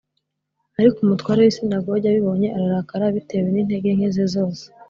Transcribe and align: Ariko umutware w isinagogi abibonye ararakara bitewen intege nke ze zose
Ariko 0.79 0.97
umutware 1.01 1.39
w 1.41 1.49
isinagogi 1.51 2.05
abibonye 2.07 2.47
ararakara 2.57 3.15
bitewen 3.15 3.55
intege 3.61 3.89
nke 3.97 4.09
ze 4.15 4.25
zose 4.35 4.63